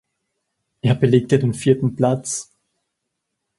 [0.81, 2.51] Er belegte den vierten Platz.